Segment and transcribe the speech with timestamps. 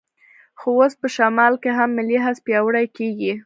[0.59, 3.33] خو اوس په شمال کې هم ملي حس پیاوړی کېږي.